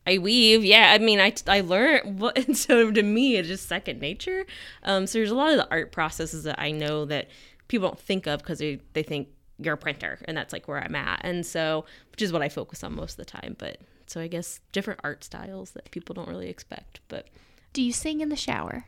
[0.06, 0.92] I weave, yeah.
[0.92, 4.46] I mean, I I learned what, and so to me, it's just second nature.
[4.82, 7.28] Um, so there's a lot of the art processes that I know that
[7.68, 9.28] people don't think of because they they think
[9.60, 12.48] you're a printer, and that's like where I'm at, and so which is what I
[12.48, 13.56] focus on most of the time.
[13.58, 17.28] But so I guess different art styles that people don't really expect, but
[17.72, 18.86] Do you sing in the shower?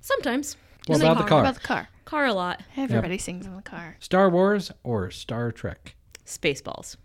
[0.00, 0.56] sometimes.
[0.86, 1.40] What In the about the car?
[1.40, 1.88] about the car?
[2.04, 2.62] Car a lot.
[2.76, 3.96] Everybody sings in the car.
[3.98, 5.96] Star Wars or Star Trek?
[6.24, 6.96] Spaceballs.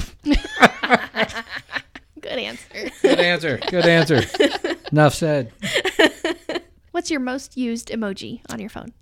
[2.20, 2.90] Good answer.
[3.02, 3.58] Good answer.
[3.70, 4.22] Good answer.
[4.92, 5.52] Enough said.
[6.90, 8.92] What's your most used emoji on your phone?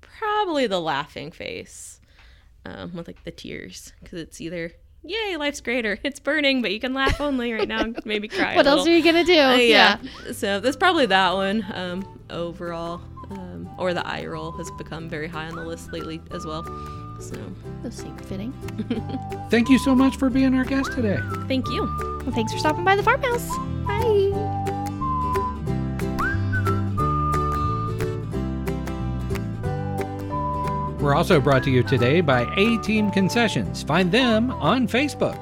[0.00, 1.98] probably the laughing face
[2.64, 6.70] um, with like the tears because it's either yay life's great or it's burning but
[6.72, 8.52] you can laugh only right now and maybe cry.
[8.52, 9.38] a What else are you gonna do?
[9.38, 9.98] Uh, yeah.
[10.32, 13.00] So that's probably that one um, overall.
[13.30, 16.64] Um, or the eye roll has become very high on the list lately as well.
[17.20, 17.36] So
[17.84, 18.52] Those seem fitting.
[19.50, 21.18] Thank you so much for being our guest today.
[21.46, 21.82] thank you.
[22.24, 23.48] Well, thanks for stopping by the farmhouse.
[23.86, 24.78] Bye.
[31.00, 33.82] We're also brought to you today by A Team Concessions.
[33.82, 35.34] Find them on Facebook.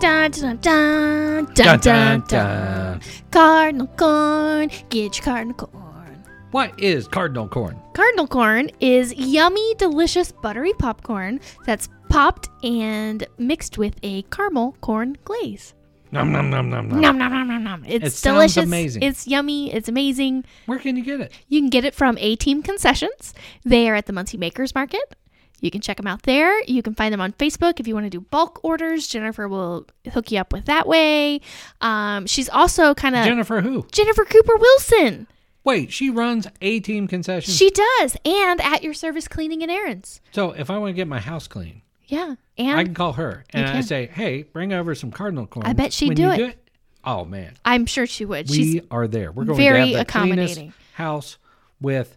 [0.00, 3.00] Dun, dun, dun, dun, dun, dun.
[3.30, 6.24] Cardinal corn, get your cardinal corn.
[6.50, 7.80] What is cardinal corn?
[7.94, 15.16] Cardinal corn is yummy, delicious, buttery popcorn that's popped and mixed with a caramel corn
[15.24, 15.72] glaze.
[16.10, 17.00] Nom nom nom nom nom.
[17.00, 17.84] Nom nom nom nom nom.
[17.86, 18.64] It's It delicious.
[18.64, 19.02] amazing.
[19.02, 19.72] It's yummy.
[19.72, 20.44] It's amazing.
[20.66, 21.32] Where can you get it?
[21.48, 23.34] You can get it from A Team Concessions.
[23.64, 25.14] They are at the Muncie Makers Market.
[25.60, 26.62] You can check them out there.
[26.64, 29.08] You can find them on Facebook if you want to do bulk orders.
[29.08, 31.40] Jennifer will hook you up with that way.
[31.80, 33.86] Um, she's also kind of Jennifer who?
[33.92, 35.26] Jennifer Cooper Wilson.
[35.64, 37.54] Wait, she runs A Team Concessions.
[37.56, 40.20] She does, and at your service cleaning and errands.
[40.30, 43.66] so if I want to get my house clean, Yeah, I can call her and
[43.66, 46.68] I say, "Hey, bring over some cardinal corn." I bet she'd When do you it.
[47.04, 48.50] Oh man, I'm sure she would.
[48.50, 49.30] we She's are there.
[49.32, 50.72] We're going very to have the cleanest accommodating.
[50.94, 51.38] house
[51.80, 52.16] with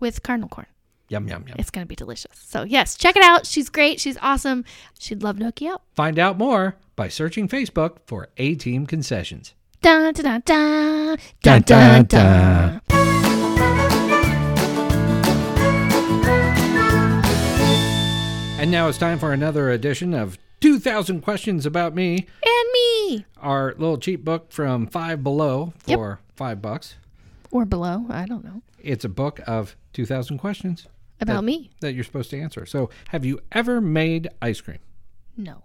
[0.00, 0.66] with cardinal corn.
[1.08, 1.56] yum yum yum.
[1.58, 2.30] It's going to be delicious.
[2.34, 3.46] So yes, check it out.
[3.46, 4.00] She's great.
[4.00, 4.64] She's awesome.
[4.98, 5.82] She'd love to hook you up.
[5.94, 9.54] Find out more by searching Facebook for A Team Concessions.
[9.80, 13.31] Dun dun dun dun Dun, dun dun, dun.
[18.62, 22.14] And now it's time for another edition of 2000 Questions About Me,
[22.46, 25.98] And me our little cheap book from Five Below Yep.
[25.98, 26.94] for 5 bucks.
[27.50, 28.06] or below.
[28.08, 30.86] I don't know It's a book of 2000 questions
[31.20, 31.70] about That- me.
[31.80, 32.64] that you're supposed to answer.
[32.64, 34.78] So, have you ever made ice cream?
[35.36, 35.64] No,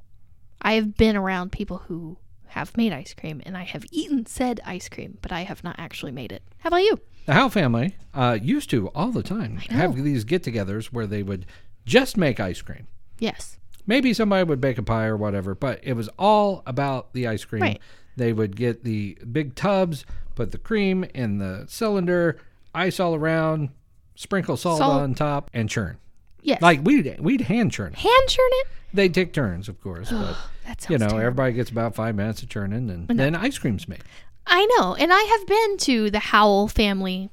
[0.59, 4.59] I have been around people who have made ice cream, and I have eaten said
[4.65, 6.41] ice cream, but I have not actually made it.
[6.61, 6.99] How about you?
[7.27, 11.45] The Howe family uh, used to all the time have these get-togethers where they would
[11.87, 12.85] just make ice cream.
[13.17, 13.57] Yes.
[13.87, 17.45] Maybe somebody would bake a pie or whatever, but it was all about the ice
[17.45, 17.61] cream.
[17.61, 17.81] Right.
[18.17, 22.39] They would get the big tubs, put the cream in the cylinder,
[22.75, 23.69] ice all around,
[24.15, 25.01] sprinkle salt, Salt.
[25.01, 25.97] on top, and churn.
[26.41, 26.61] Yes.
[26.61, 27.99] Like we'd we'd hand churn it.
[27.99, 28.67] hand churn it.
[28.93, 30.35] They take turns, of course, but
[30.89, 31.19] you know terrible.
[31.19, 34.03] everybody gets about five minutes of churning, and then ice cream's made.
[34.45, 37.29] I know, and I have been to the Howell family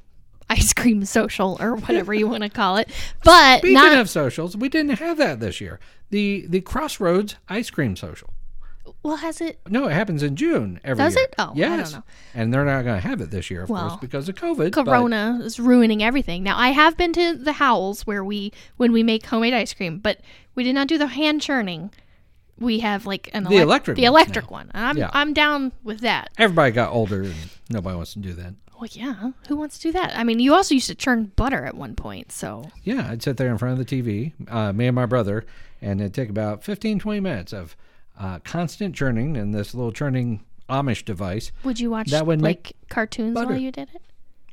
[0.51, 2.89] ice cream social or whatever you want to call it,
[3.25, 3.99] but Speaking not.
[3.99, 5.81] of socials, we didn't have that this year.
[6.11, 8.31] The the Crossroads ice cream social.
[9.03, 9.59] well, has it?
[9.69, 11.25] No, it happens in June every Does year.
[11.25, 11.35] it?
[11.39, 11.93] Oh, I don't yes.
[11.93, 12.03] know.
[12.35, 14.73] And they're not going to have it this year, of Well, course, because of COVID.
[14.73, 16.43] but- Corona is ruining everything.
[16.43, 19.99] Now, I have been to the Howells where we when we make homemade ice cream,
[19.99, 20.21] but
[20.55, 21.91] we did not do the hand churning.
[22.59, 24.51] We have like an The electric the electric now.
[24.59, 24.71] one.
[24.75, 25.11] And I'm Yeah.
[25.13, 26.31] I'm down with that.
[26.39, 27.35] everybody got older, and
[27.71, 28.55] nobody wants to do that.
[28.85, 29.31] Well, yeah.
[29.49, 30.15] Who wants to do that?
[30.15, 33.39] I mean, you also used to churn butter at one point, so Yeah, I'd sit
[33.39, 35.47] there in front of the TV, uh, me and my brother,
[35.81, 37.77] and it'd take about 15, 20 minutes of
[38.21, 41.51] uh, constant churning in this little churning Amish device.
[41.65, 43.49] would you watch That would make like cartoons butter.
[43.53, 44.03] while you did it,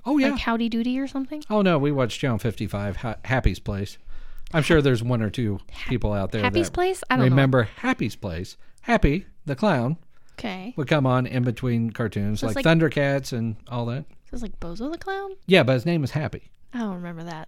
[0.06, 0.30] Oh, yeah.
[0.30, 1.44] like Howdy Doody or something?
[1.50, 3.98] oh, no, we watched Channel 55, ha- Happy's Place.
[4.54, 7.04] I'm sure there's one or two people out there Happy's Place?
[7.10, 7.32] I don't know.
[7.32, 8.56] remember Happy's Place.
[8.84, 9.98] Happy, the clown,
[10.42, 14.06] Okay, would come on in between cartoons So it's like, like- Thundercats and all that.
[14.32, 15.32] this is like Bozo the Clown.
[15.46, 16.50] Yeah, but his name was Happy.
[16.74, 17.48] I don't remember that.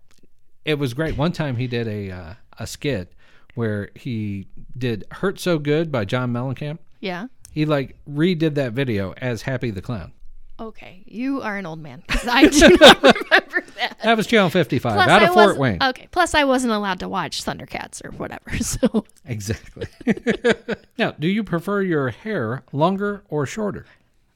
[0.65, 1.17] It was great.
[1.17, 3.13] One time he did a uh, a skit
[3.56, 6.77] where he did "Hurt So Good" by John Mellencamp.
[6.99, 7.27] Yeah.
[7.51, 10.13] He like redid that video as Happy the Clown.
[10.59, 13.97] Okay, you are an old man 'cause I do not remember that.
[14.03, 15.81] That was Channel 55 Plus, out I of Fort Wayne.
[15.81, 16.07] Okay.
[16.11, 18.51] Plus, I wasn't allowed to watch Thundercats or whatever.
[18.61, 19.87] So Exactly.
[20.97, 23.85] now, do you prefer your hair longer or shorter?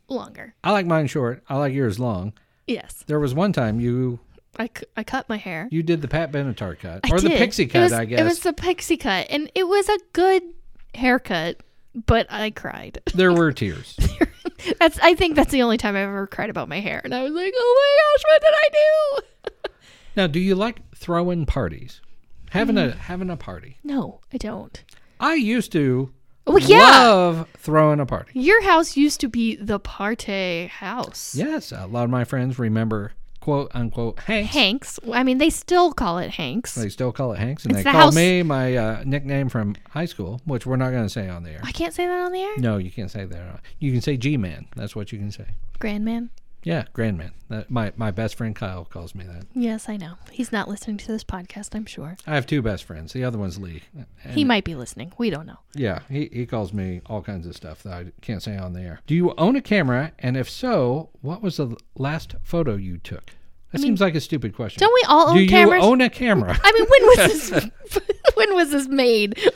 [0.10, 0.56] longer.
[0.63, 1.43] I like mine short.
[1.49, 2.34] I like yours long.
[2.65, 4.19] Yes, There was one time you
[4.58, 5.67] I, cu- I cut my hair.
[5.71, 8.19] you did the Pat Benatar cut I or the pixie cut, was- I guess.
[8.19, 10.41] It was the pixie cut, and it was a good
[10.95, 11.58] haircut,
[12.08, 13.01] but I cried.
[13.13, 13.95] there were tears.
[14.80, 15.00] That's.
[15.00, 17.34] I think that's the only time I've ever cried about my hair, and I was
[17.34, 19.72] like, "Oh my gosh, what did I do?"
[20.15, 22.02] now, do you like throwing parties?
[22.52, 23.00] Having a mm-hmm.
[23.00, 23.78] having a party.
[23.84, 24.84] No, I don't.
[25.20, 26.13] I used to
[26.46, 26.78] Well, yeah.
[26.78, 28.39] love throwing a party.
[28.39, 31.36] Your house used to be the party house.
[31.36, 33.13] Yes, a lot of my friends remember
[33.47, 34.53] quote unquote Hanks.
[34.53, 34.99] Hanks.
[35.13, 36.75] I mean, they still call it Hanks.
[36.75, 39.47] They still call it Hanks, and It's they the call house- me my uh, nickname
[39.47, 41.62] from high school, which we're not going to say on the air.
[41.63, 42.57] I can't say that on the air.
[42.57, 43.62] No, you can't say that.
[43.79, 44.67] You can say G Man.
[44.75, 45.45] That's what you can say.
[45.79, 46.29] Grandman.
[46.63, 47.31] Yeah, Grandman.
[47.47, 49.45] That, my my best friend Kyle calls me that.
[49.53, 50.15] Yes, I know.
[50.29, 52.17] He's not listening to this podcast, I'm sure.
[52.27, 53.13] I have two best friends.
[53.13, 53.83] The other one's Lee.
[54.31, 55.13] he might be listening.
[55.17, 55.60] We don't know.
[55.73, 58.81] Yeah, he, he calls me all kinds of stuff that I can't say on the
[58.81, 58.99] air.
[59.07, 60.12] Do you own a camera?
[60.19, 63.31] And if so, what was the last photo you took?
[63.71, 64.80] That seems like a stupid question.
[64.80, 65.84] Don't we all own Do you cameras?
[65.84, 66.58] own a camera?
[66.63, 67.69] I mean, when was this?
[68.36, 69.39] when was this made?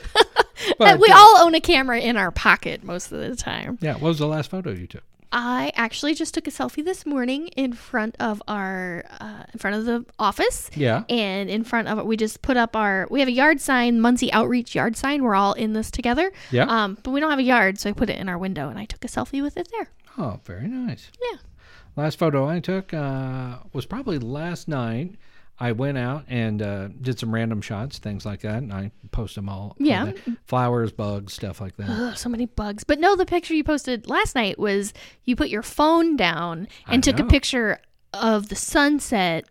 [0.78, 3.78] But, we all own a camera in our pocket most of the time.
[3.80, 5.02] yeah, what was the last photo you took?
[5.32, 9.76] I actually just took a selfie this morning in front of our, uh, in front
[9.76, 10.70] of the office.
[10.76, 11.02] Yeah.
[11.08, 13.08] And in front of it, we just put up our.
[13.10, 15.24] We have a yard sign, Muncie Outreach yard sign.
[15.24, 16.30] We're all in this together.
[16.52, 16.66] Yeah.
[16.66, 18.78] Um, but we don't have a yard, so I put it in our window, and
[18.78, 19.88] I took a selfie with it there.
[20.18, 21.10] Oh, very nice.
[21.32, 21.38] Yeah.
[21.96, 25.16] Last photo I took uh, was probably last night.
[25.60, 29.34] I went out and uh, did some random shots, things like that, and I post
[29.36, 29.76] them all.
[29.78, 30.12] Yeah.
[30.44, 31.88] flowers, bugs, stuff like that.
[31.88, 32.82] Ugh, so many bugs.
[32.82, 34.92] But no, the picture you posted last night was
[35.24, 37.78] you put your phone down and I took a picture
[38.12, 39.44] of the sunset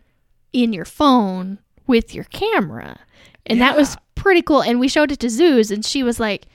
[0.52, 3.00] in your phone with your camera.
[3.46, 4.62] And that was pretty cool.
[4.62, 6.48] And we showed it to Zeus and she was like,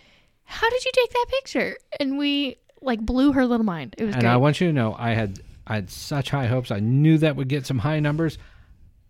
[0.44, 1.76] How did you take that picture?
[1.98, 3.94] And we like blew her little mind.
[3.98, 4.32] It was and great.
[4.32, 6.70] I want you to know, I had I had such high hopes.
[6.70, 8.38] I knew that would get some high numbers.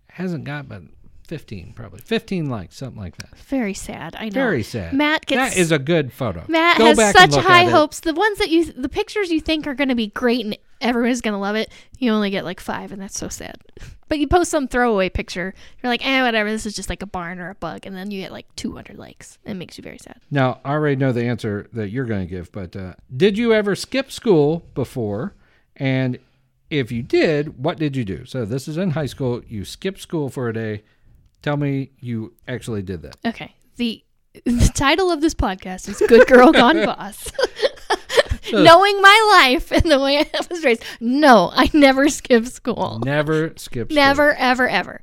[0.08, 0.82] Hasn't got but
[1.26, 3.36] fifteen, probably fifteen likes, something like that.
[3.36, 4.16] Very sad.
[4.18, 4.30] I know.
[4.30, 4.92] Very sad.
[4.92, 6.44] Matt gets that is a good photo.
[6.48, 8.00] Matt Go has such high hopes.
[8.00, 11.20] The ones that you, the pictures you think are going to be great and everyone's
[11.20, 13.56] going to love it, you only get like five, and that's so sad.
[14.08, 16.50] But you post some throwaway picture, you're like, eh, whatever.
[16.50, 18.96] This is just like a barn or a bug, and then you get like 200
[18.96, 19.38] likes.
[19.44, 20.20] It makes you very sad.
[20.30, 23.52] Now, I already know the answer that you're going to give, but uh, did you
[23.52, 25.34] ever skip school before?
[25.74, 26.18] And
[26.70, 28.24] if you did, what did you do?
[28.24, 29.42] So this is in high school.
[29.46, 30.82] You skipped school for a day.
[31.42, 33.16] Tell me you actually did that.
[33.24, 33.54] Okay.
[33.76, 34.02] The
[34.44, 37.30] the title of this podcast is "Good Girl Gone Boss."
[38.52, 43.00] Knowing my life and the way I was raised, no, I never skipped school.
[43.04, 43.96] Never skip school.
[43.96, 45.00] Never, ever, ever.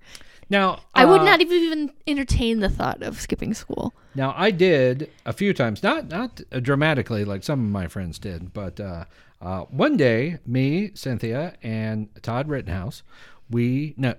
[0.50, 3.94] Now, I would uh, not even entertain the thought of skipping school.
[4.16, 8.20] Now I did a few times, not not uh, dramatically like some of my friends
[8.20, 9.06] did, but uh,
[9.44, 13.04] uh, one day, me, Cynthia, and Todd Rittenhouse,
[13.50, 14.16] we no,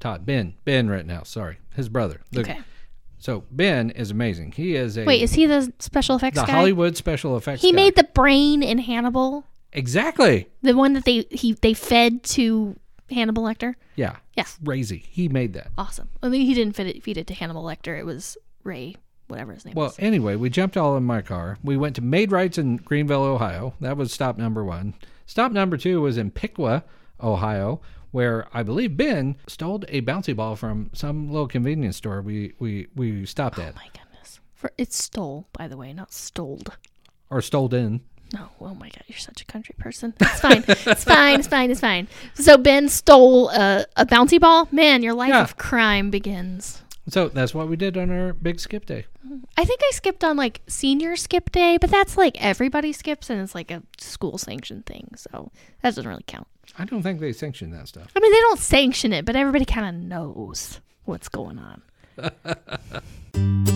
[0.00, 2.20] Todd Ben Ben Rittenhouse, sorry, his brother.
[2.32, 2.58] The- Okay.
[3.18, 4.52] So Ben is amazing.
[4.52, 6.52] He is a Wait, is he the special effects the guy?
[6.52, 7.62] Hollywood special effects.
[7.62, 7.76] he guy.
[7.76, 10.48] made the brain in Hannibal, exactly.
[10.60, 12.76] the one that they he they fed to
[13.10, 13.76] Hannibal Lecter.
[13.96, 14.16] Yeah.
[14.34, 14.58] Yes.
[14.64, 15.04] Crazy.
[15.08, 15.68] He made that.
[15.78, 16.08] Awesome.
[16.22, 17.98] I mean, he didn't feed it, feed it to Hannibal Lecter.
[17.98, 18.96] It was Ray,
[19.28, 19.98] whatever his name Well, was.
[19.98, 21.58] anyway, we jumped all in my car.
[21.62, 23.74] We went to Maid-Rites in Greenville, Ohio.
[23.80, 24.94] That was stop number one.
[25.26, 26.84] Stop number two was in Piqua,
[27.22, 32.52] Ohio, where I believe Ben stole a bouncy ball from some little convenience store we
[32.58, 34.40] we, we stopped oh at, Oh My goodness.
[34.54, 36.76] For it's stole, by the way, not stoled.
[37.30, 38.02] or stole in.
[38.32, 40.12] No, oh my god, you're such a country person.
[40.20, 40.64] It's fine.
[40.66, 41.38] it's fine.
[41.38, 41.70] It's fine.
[41.70, 42.08] It's fine.
[42.34, 44.66] So Ben stole a, a bouncy ball.
[44.72, 45.42] Man, your life Yeah.
[45.42, 46.82] of crime begins.
[47.08, 49.06] So that's what we did on our big skip day.
[49.56, 53.40] I think I skipped on like senior skip day, but that's like everybody skips and
[53.40, 55.10] it's like a school sanctioned thing.
[55.16, 55.50] So
[55.82, 56.46] that doesn't really count.
[56.78, 58.10] I don't think they sanction that stuff.
[58.16, 61.82] I mean, they don't sanction it, but everybody kind of knows what's going on.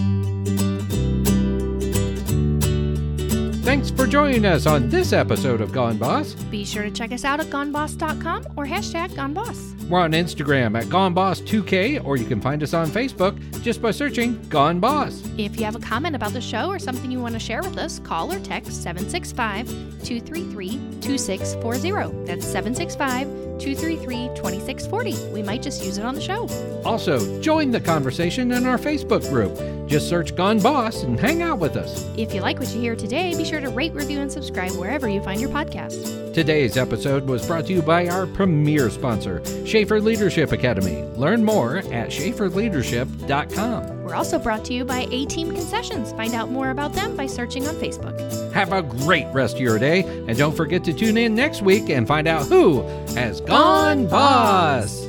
[3.68, 6.32] Thanks for joining us on this episode of Gone Boss.
[6.32, 9.78] Be sure to check us out at goneboss.com or hashtag goneboss.
[9.90, 14.40] We're on Instagram at GoneBoss2K, or you can find us on Facebook just by searching
[14.48, 15.22] Gone Boss.
[15.36, 17.76] If you have a comment about the show or something you want to share with
[17.76, 19.66] us, call or text 765
[20.02, 20.70] 233
[21.02, 22.24] 2640.
[22.24, 25.32] That's 765 233 2640.
[25.32, 26.48] We might just use it on the show.
[26.84, 29.58] Also, join the conversation in our Facebook group.
[29.88, 32.08] Just search Gone Boss and hang out with us.
[32.16, 35.08] If you like what you hear today, be sure to rate, review, and subscribe wherever
[35.08, 36.34] you find your podcast.
[36.34, 41.02] Today's episode was brought to you by our premier sponsor, Shafer Leadership Academy.
[41.16, 43.97] Learn more at shaferleadership.com.
[44.08, 46.12] We're also brought to you by A Team Concessions.
[46.12, 48.18] Find out more about them by searching on Facebook.
[48.52, 51.90] Have a great rest of your day, and don't forget to tune in next week
[51.90, 52.80] and find out who
[53.14, 55.07] has gone boss.